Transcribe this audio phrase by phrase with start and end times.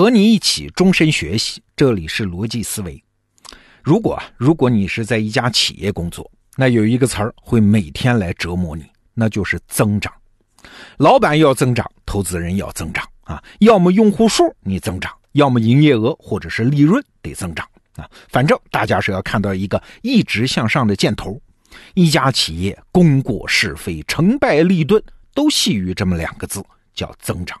[0.00, 3.04] 和你一起终身学习，这里是逻辑思维。
[3.82, 10.10] 如果，如果你是在一家企业工作，那有一个词儿会每天来折磨你，那就是增长。
[10.96, 18.08] 老板要增长，投资人要增长啊，要么用户数你增长，要么营业额或者是利润得增长啊。
[18.30, 21.38] 反正大家是要看到一个一直向上的箭头。
[21.92, 25.02] 一家企业功过是非、成败利钝，
[25.34, 27.60] 都系于这么两个字，叫增长。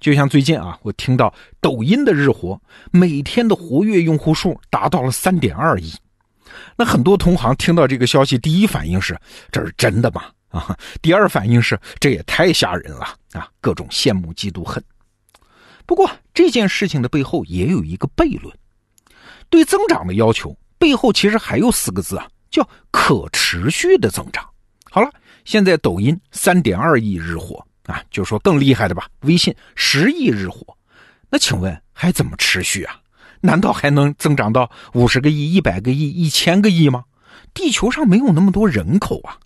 [0.00, 2.60] 就像最近啊，我听到抖音的日活，
[2.90, 5.92] 每天的活跃用户数达到了三点二亿。
[6.76, 9.18] 那很多同行听到这个消息，第一反应是：
[9.50, 10.24] 这是真的吗？
[10.50, 13.48] 啊，第二反应是：这也太吓人了啊！
[13.60, 14.82] 各种羡慕、嫉妒、恨。
[15.84, 18.56] 不过这件事情的背后也有一个悖论：
[19.50, 24.48] 对增长的要求背后其实还有四个字啊，叫可持续的增长。
[24.90, 25.10] 好了，
[25.44, 27.66] 现在抖音三点二亿日活。
[27.86, 30.76] 啊，就说更厉害的吧，微信十亿日活，
[31.30, 33.00] 那请问还怎么持续啊？
[33.40, 37.04] 难道还能增长到五十个亿、一百个亿、一千个亿吗？
[37.52, 39.36] 地球上没有那么多人口啊。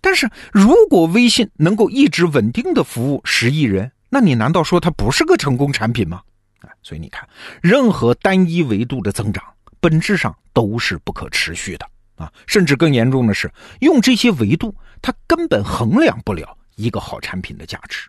[0.00, 6.20] 但是如果微信能够一直稳定的服务十亿人，那你难道说它不是个成功产品吗？
[6.60, 7.28] 啊，所以你看，
[7.62, 9.44] 任何单一维度的增长，
[9.80, 12.32] 本质上都是不可持续的啊。
[12.46, 16.56] 甚至更严重的是，用这些维度，它根本衡量不了。
[16.76, 18.08] 一个好产品的价值，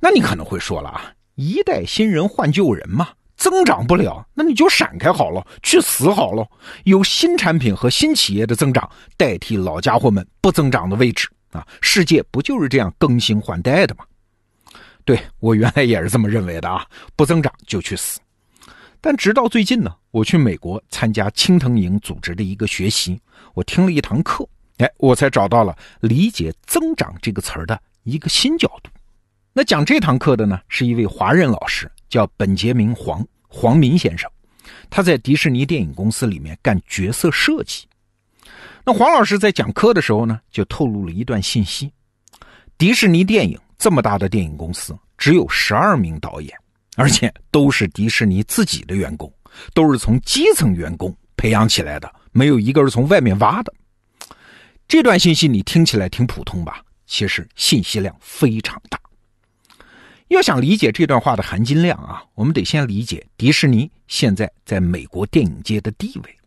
[0.00, 6.46] 那你可能会说了啊，一代新人换旧人嘛，增长不了，那你就闪开好了，去死好了，
[6.84, 14.04] 有新产品和新企业的增长代替老家伙们不增长的位置啊，世界不就是这样更新换代的吗？
[15.04, 18.20] 对我原来也是这么认为的啊，不增长就去死。
[19.00, 23.20] 但直到最近呢，我去美国参加青藤营组织的一个学习，
[23.54, 24.48] 我听了一堂课。
[24.78, 28.90] 哎，我才找到了理解“增长”这个词儿的一个新角度。
[29.52, 34.30] 那讲这堂课的呢，是一位华人老师，叫本杰明·黄黄明先生。
[34.88, 37.86] 他在迪士尼电影公司里面干角色设计。
[38.84, 41.92] 那黄老师在讲课的时候呢，就透露了一段信息：
[42.78, 46.56] 迪士尼电影这么大的电影公司，只有十二名导演，
[46.96, 49.32] 而且都是迪士尼自己的员工，
[49.74, 53.74] 都是从基层员工培养起来的，没有一个是从外面挖的。
[54.88, 56.82] 这段信息你听起来挺普通吧？
[57.06, 58.98] 其实信息量非常大。
[60.28, 66.38] 要想理解这段话的含金量啊，我们得先理解迪士尼现在在美国电影界的地位。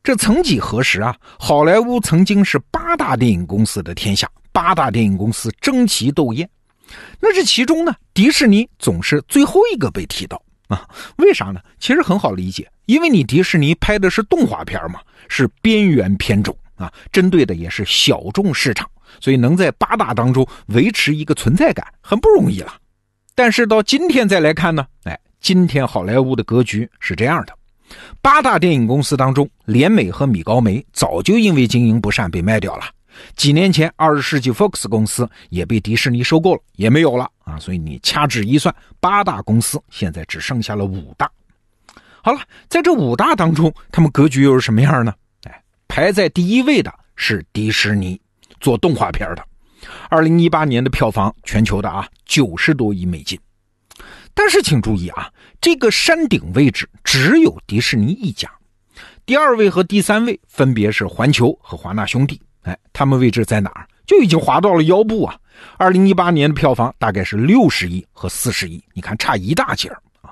[0.00, 6.48] 这曾几何时啊，好莱坞曾经是八大电影公司的天下，八大电影公司争奇斗艳。
[7.18, 10.88] 那这其中呢，迪士尼总是最后一个被提到啊？
[11.16, 11.60] 为啥呢？
[11.80, 16.56] 其实很好理解，因为你迪士尼拍的是动画片嘛，是边缘片种。
[16.78, 18.88] 啊，针对的也是小众市场，
[19.20, 22.72] 所以能在八大当中维持一个存在感很不容易了。
[23.34, 27.52] 但是到今天再来看呢，哎，今天好莱坞的格局是这样的：
[28.22, 32.84] 八大电影公司当中，联美和米高梅早就因为经营不善被卖掉了。
[33.34, 37.58] 几年前，二十世纪 Fox 公司也被迪士尼收购了，也没有了啊。
[37.58, 41.28] 所以你掐指一算，八大公司现在只剩下了五大。
[42.22, 45.12] 好了，在这五大当中，他们格局又是什么样呢？
[45.88, 48.20] 排在第一位的是迪士尼，
[48.60, 49.44] 做动画片的，
[50.08, 53.38] 二零一八年的票房全球的啊九十多亿美金。
[54.34, 55.28] 但是请注意啊，
[55.60, 58.48] 这个山顶位置只有迪士尼一家，
[59.26, 62.40] 第二位和第三位分别是环球和华纳兄弟。
[62.62, 63.88] 哎，他们位置在哪儿？
[64.06, 65.36] 就已经滑到了腰部啊！
[65.76, 70.30] 二零一八年的票房大概是六十亿和四十亿，你看差一大截儿啊。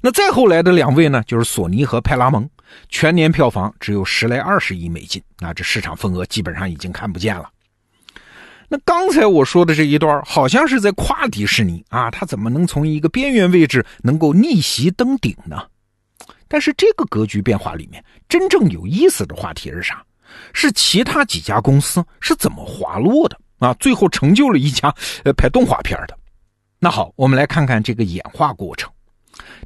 [0.00, 2.48] 那再后来的两位呢，就是索尼和派拉蒙。
[2.88, 7.50] 全年票房只有十来二十亿美金，那这市场份额基本上已经看不见了。
[8.68, 15.62] 那刚才我说的这一段，好像是在夸迪士尼啊，他怎么能从一个边缘位置能够逆袭登顶呢？
[16.46, 20.04] 但是这个格局变化里面，真正有意思的话题是啥？
[20.52, 23.72] 是其他几家公司是怎么滑落的啊？
[23.80, 26.18] 最后成就了一家呃拍动画片的。
[26.78, 28.90] 那好，我们来看看这个演化过程。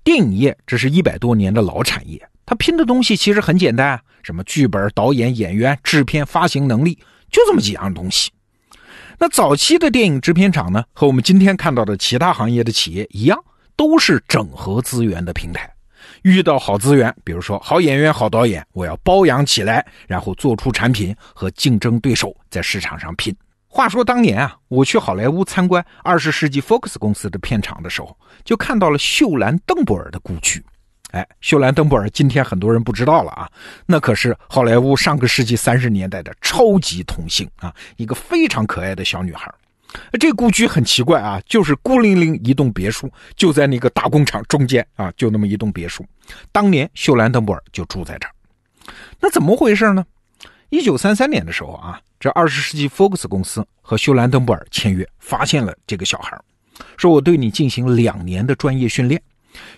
[0.05, 2.21] 电影业这是一百多年的老产业。
[2.45, 6.99] 它拼的东西其实很简单，什么剧本、导演、演员、制片、发行能力，
[7.31, 8.31] 就这么几样东西。
[9.19, 13.39] 那早期的电影制片厂呢，和我们今天看到的其他行业的企业一样，
[13.77, 15.73] 都是整合资源的平台。
[16.23, 23.35] 遇到好资源，比如说好演员、好导演，我要包养起来，然后做出产品和竞争对手在市场上拼。
[23.75, 28.15] 话说当年啊，我去好莱坞参观二十世纪 Fox 公司的片场的时候，
[28.45, 30.63] 就看到了秀兰·邓布尔的故居。
[31.13, 33.49] 哎，秀兰·邓布尔今天很多人不知道了啊，
[33.87, 39.51] 那可是好莱坞上个世纪三十年代的超级童星啊，一个非常可爱的小女孩。
[40.21, 46.05] 这故居很奇怪啊，就是孤零零一栋别墅，就在那个大工厂中间啊，就那么一栋别墅。
[46.53, 48.35] 当年秀兰邓布尔就住在这儿。
[49.19, 50.05] 那怎么回事呢？
[50.73, 56.35] 一九三三年的时候啊，这二十世纪福克斯公司和休兰登布尔签约，发现了这个小孩，
[56.97, 59.23] 说我对你进行两年的专业训练，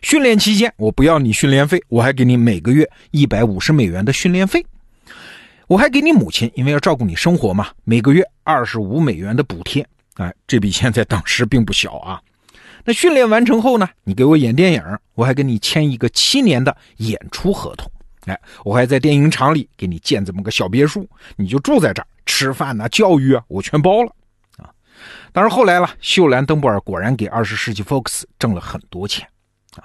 [0.02, 4.64] 训练期间我不要你训练费，我还给你每个月一百五十美元的训练费，
[5.66, 12.22] 我还给你母亲，因为要照顾你生活嘛，每个月二十五美元的补贴，哎，这笔钱在当时并不小啊。
[12.84, 14.80] 那训练完成后呢，你给我演电影，
[15.16, 17.90] 我还跟你签一个七年的演出合同。
[18.26, 21.06] 哎，我还在电影厂里给你建这么个小别墅，
[21.36, 24.10] 你就住在这儿，吃饭呐、教育啊，我全包了
[24.56, 24.70] 啊。
[25.32, 29.28] 当然后来了，秀兰登布尔果然给二十世纪福克斯挣了很多钱
[29.76, 29.84] 啊。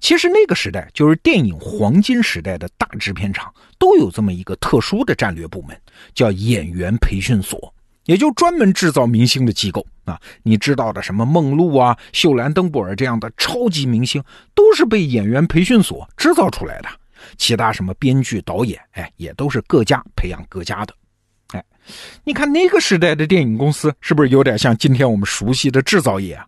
[0.00, 5.74] 其实那个时代就是电影黄金时代的大制片厂都有这么一个特殊的战略部门，
[6.12, 7.72] 叫演员培训所，
[8.04, 10.20] 也就专门制造明星的机构啊。
[10.42, 14.22] 你知道的什么梦露啊、秀兰登布尔这样的超级明星，
[14.54, 16.88] 都是被演员培训所制造出来的。
[17.36, 20.94] 其他什么编剧、导演，哎，也都是各家培养各家的，
[21.52, 21.64] 哎，
[22.24, 26.46] 你看那个时代的电影公司是不是有点像今天我们熟悉的制造业啊？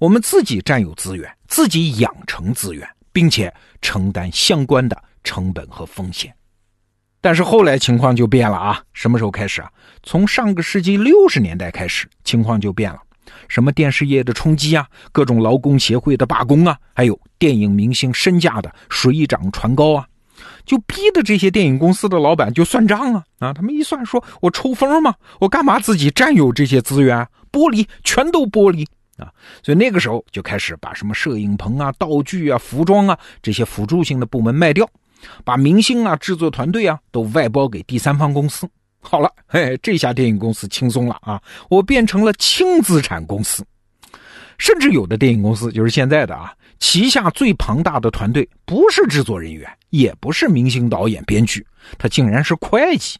[0.00, 6.34] 我们自己占有资源，自己养成资源，并且承担相关的成本和风险。
[7.20, 8.82] 但是后来情况就变了啊！
[8.92, 9.70] 什么时候开始啊？
[10.02, 13.00] 从上个世纪六十年代开始，情况就变了。
[13.48, 20.06] 什么电视业的冲击啊，各种劳工协会的罢工啊，还有电影明星身价的水涨船高啊，
[20.64, 23.52] 就逼得这些电影公司的老板就算账啊啊！
[23.52, 25.14] 他们一算，说我抽风吗？
[25.40, 27.26] 我干嘛自己占有这些资源？
[27.52, 28.84] 剥离，全都剥离
[29.16, 29.30] 啊！
[29.62, 34.88] 所以那个时候就开始把什么摄影棚啊、道具啊、服装啊这些辅助性的部门卖掉，
[35.44, 38.68] 把明星啊、制作团队啊都外包给第三方公司。
[39.06, 41.40] 好了，嘿，这下电影公司轻松了啊！
[41.68, 43.64] 我变成了轻资产公司，
[44.56, 51.64] 甚至有的电影公司就是现在的啊，旗下最庞大的团队不是制作人员，也不是明星导演、编剧，
[51.98, 53.18] 他竟然是会计。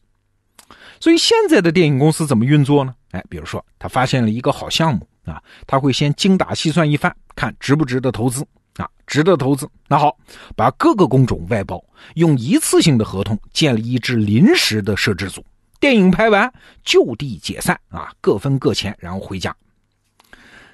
[0.99, 2.93] 所以现在的电影公司怎么运作呢？
[3.11, 8.45] 哎，比如说他发现了一个好项目啊，他会先精打细算一番，看值不值得投资
[8.77, 10.17] 啊，值得投资，那好，
[10.55, 11.81] 把各个工种外包，
[12.15, 15.45] 用一次性的合同建立一支临时的摄制组。
[15.85, 16.51] 电影拍完
[16.83, 19.55] 就地解散啊，各分各钱，然后回家。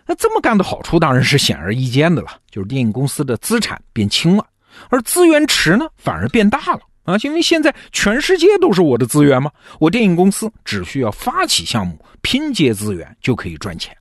[0.06, 4.46] 那这么干的好处当然是显而易见的了，就是电影公司的资产变轻了，
[4.88, 7.18] 而资源池呢反而变大了啊！
[7.24, 13.94] 因为现在全世界都是我的资源嘛，我电影公司只需要发起项目，拼接资源就可以赚钱。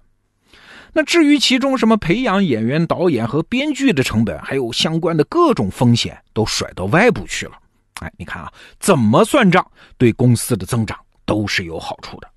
[0.92, 7.54] 那至于其中什么培养演员、导演和编剧的成本，还有相关的各种风险，都甩到外部去了。
[8.00, 9.64] 哎，你看啊，怎么算账，
[9.96, 12.28] 对公司的增长都是有好处的。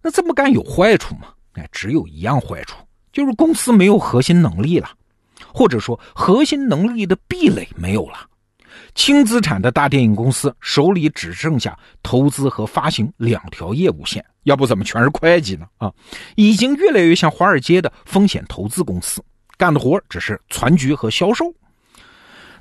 [0.00, 1.28] 那这么干有坏处吗？
[1.52, 2.76] 哎，只有一样坏处，
[3.12, 4.90] 就是公司没有核心能力了，
[5.54, 8.28] 或者说核心能力的壁垒没有了。
[8.94, 15.66] 轻资产的大电影公司手里只剩下投资和发行两条业务线，要不怎么全是会计呢？
[15.78, 15.92] 啊，
[16.34, 19.22] 已经越来越像华尔街的风险投资公司，
[19.56, 21.44] 干的活只是攒局和销售。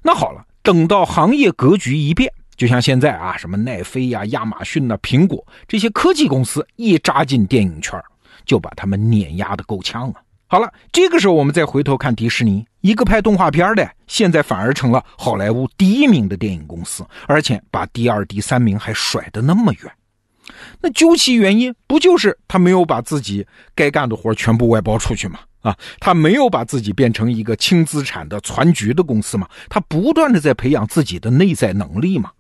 [0.04, 0.46] 那好了。
[0.64, 8.00] 等到行业格局一变，就像现在啊，什么奈飞呀、亚马逊呐、苹果这些科技公司一扎进电影圈，
[8.46, 10.22] 就把他们碾压的够呛啊。
[10.48, 19.92] 好了，这个时候我们再回头看迪士尼，一个拍动画片的，现在反而成了好莱坞第一名的电影公司，而且把第二、第三名还甩得那么远。
[20.82, 25.40] 那究其原因，不就是他没有把自己该干的活全部外包出去吗？
[25.62, 29.48] 啊，他没有把自己变成一个轻资产的攒局的公司吗？
[29.70, 32.32] 他不断的在培养自己的内在能力嘛？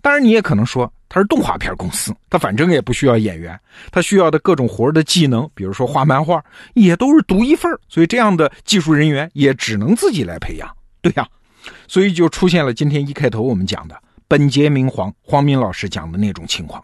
[0.00, 3.58] 当然，你也可能说他是动画片公司，他反正也不需要演员，
[3.90, 6.42] 他需要的各种活的技能，比如说画漫画，
[6.74, 11.28] 也都是独一份所以这样的技术人员也只能自己来培养，对呀，
[11.88, 16.82] 所以就出现了今天一开头我们讲的本杰明黄黄明老师讲的那种情况，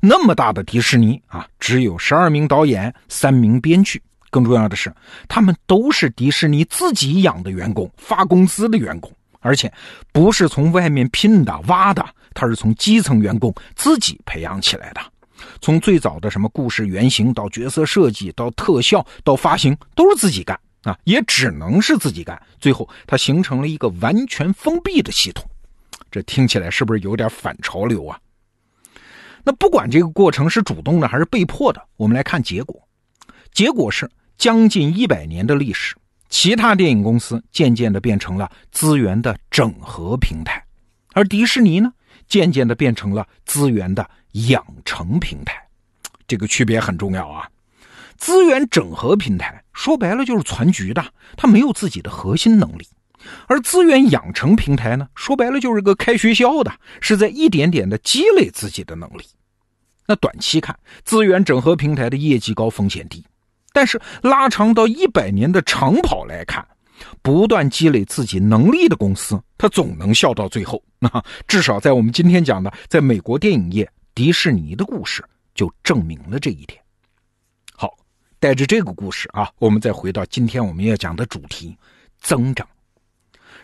[0.00, 4.02] 那么大的迪士尼啊，只有十二名导演，三名编剧。
[4.30, 4.92] 更重要的是，
[5.28, 9.72] 他们都是迪士尼自己养的员工，发工资的员工，而且
[10.12, 15.00] 不是从外面聘的、挖的，他是从基层员工自己培养起来的。
[15.60, 22.40] 从最早的什么故事原型到角色设计，到特效，到发行，都是自己干啊，也只能是自己干。
[22.58, 25.48] 最后，它形成了一个完全封闭的系统。
[26.10, 28.18] 这听起来是不是有点反潮流啊？
[29.44, 32.88] 那不管这个过程是主动的还是被迫的，我们来看结果。
[33.52, 34.10] 结果是。
[34.36, 35.94] 将近一百年的历史，
[36.28, 40.62] 其他电影公司渐渐的变成了资源的整合平台，
[41.12, 41.92] 而迪士尼呢，
[42.26, 44.10] 渐渐的变成了资源的
[44.48, 45.54] 养成平台。
[46.26, 47.48] 这个区别很重要啊！
[48.18, 51.04] 资源整合平台说白了就是攒局的，
[51.36, 52.84] 它没有自己的核心能力；
[53.46, 59.24] 而资源养成平台呢，说白了就是个开学校的，是在一点点的积累自己的能力。
[60.06, 63.22] 那短期看，资源整合平台的业绩高，风险低；
[63.72, 66.66] 但是拉长到一百年的长跑来看，
[67.22, 70.82] 不断积累自己能力的公司，它总能笑到最后。
[70.98, 76.78] 那 至少在我们今天讲的，在美国电影业，迪士尼的故事就证明了这一点。
[77.74, 77.90] 好，
[78.38, 81.76] 带着这个故事啊，我们再回到今天我们要讲的主题——
[82.20, 82.68] 增长。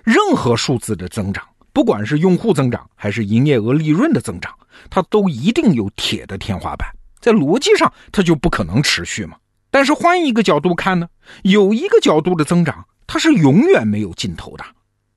[0.05, 4.53] 任何数字的增长，不管是用户增长还是营业额利润的增长，
[4.89, 6.89] 它都一定有铁的天花板，
[7.21, 9.37] 在逻辑上它就不可能持续嘛。
[9.71, 11.09] 但是换一个角度看呢，
[11.43, 14.65] 有一个角度的增长，它是永远没有尽头的，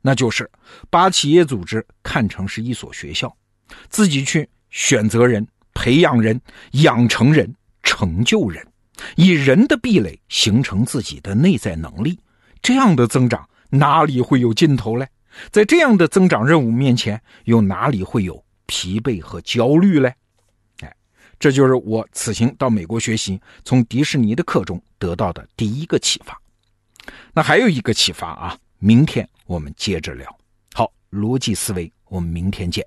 [0.02, 0.50] 那就是
[0.90, 3.36] 把企业组织看成是一所学校，
[3.90, 6.40] 自己去选择人、培养人、
[6.74, 8.64] 养成人、成就人，
[9.16, 12.20] 以人的壁垒形成自己的内在能力，
[12.62, 15.08] 这样的增长哪里会有尽头嘞？
[15.50, 20.14] 在这样的增长任务面前，又哪里会有疲惫和焦虑嘞？
[20.82, 20.96] 哎
[21.40, 26.40] 这就是我此行到美国学习，从迪士尼的课中得到的第一个启发。
[27.34, 30.38] 那还有一个启发啊，明天我们接着聊。
[30.74, 32.86] 好，逻辑思维，我们明天见。